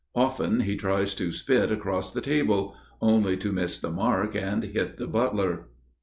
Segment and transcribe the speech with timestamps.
[0.15, 5.05] Often he tries to spit across the table,—only to miss the mark and hit the
[5.05, 5.67] butler.